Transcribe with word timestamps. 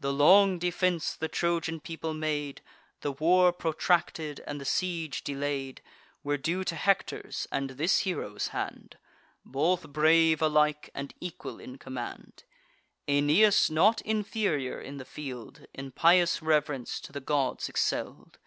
The 0.00 0.12
long 0.12 0.58
defence 0.58 1.14
the 1.14 1.28
Trojan 1.28 1.78
people 1.78 2.12
made, 2.12 2.60
The 3.02 3.12
war 3.12 3.52
protracted, 3.52 4.42
and 4.44 4.60
the 4.60 4.64
siege 4.64 5.22
delay'd, 5.22 5.80
Were 6.24 6.36
due 6.36 6.64
to 6.64 6.74
Hector's 6.74 7.46
and 7.52 7.70
this 7.70 8.00
hero's 8.00 8.48
hand: 8.48 8.98
Both 9.44 9.92
brave 9.92 10.42
alike, 10.42 10.90
and 10.92 11.14
equal 11.20 11.60
in 11.60 11.78
command; 11.78 12.42
Aeneas, 13.06 13.70
not 13.70 14.00
inferior 14.00 14.80
in 14.80 14.96
the 14.96 15.04
field, 15.04 15.66
In 15.72 15.92
pious 15.92 16.42
reverence 16.42 16.98
to 17.02 17.12
the 17.12 17.20
gods 17.20 17.68
excell'd. 17.68 18.38